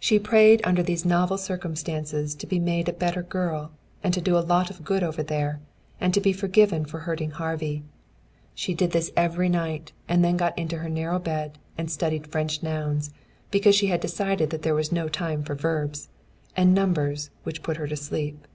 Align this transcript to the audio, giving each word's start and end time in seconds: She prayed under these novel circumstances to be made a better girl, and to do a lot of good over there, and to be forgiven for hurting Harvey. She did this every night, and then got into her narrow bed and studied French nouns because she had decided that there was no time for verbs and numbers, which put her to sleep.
She 0.00 0.18
prayed 0.18 0.60
under 0.64 0.82
these 0.82 1.04
novel 1.04 1.38
circumstances 1.38 2.34
to 2.34 2.48
be 2.48 2.58
made 2.58 2.88
a 2.88 2.92
better 2.92 3.22
girl, 3.22 3.70
and 4.02 4.12
to 4.12 4.20
do 4.20 4.36
a 4.36 4.40
lot 4.40 4.70
of 4.70 4.82
good 4.82 5.04
over 5.04 5.22
there, 5.22 5.60
and 6.00 6.12
to 6.14 6.20
be 6.20 6.32
forgiven 6.32 6.84
for 6.84 6.98
hurting 6.98 7.30
Harvey. 7.30 7.84
She 8.56 8.74
did 8.74 8.90
this 8.90 9.12
every 9.16 9.48
night, 9.48 9.92
and 10.08 10.24
then 10.24 10.36
got 10.36 10.58
into 10.58 10.78
her 10.78 10.88
narrow 10.90 11.20
bed 11.20 11.60
and 11.78 11.88
studied 11.92 12.26
French 12.26 12.60
nouns 12.60 13.12
because 13.52 13.76
she 13.76 13.86
had 13.86 14.00
decided 14.00 14.50
that 14.50 14.62
there 14.62 14.74
was 14.74 14.90
no 14.90 15.08
time 15.08 15.44
for 15.44 15.54
verbs 15.54 16.08
and 16.56 16.74
numbers, 16.74 17.30
which 17.44 17.62
put 17.62 17.76
her 17.76 17.86
to 17.86 17.94
sleep. 17.96 18.48